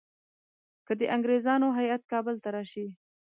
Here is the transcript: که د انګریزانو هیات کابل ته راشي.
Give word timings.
که 0.85 0.93
د 0.99 1.01
انګریزانو 1.15 1.67
هیات 1.79 2.01
کابل 2.11 2.35
ته 2.43 2.49
راشي. 2.55 2.85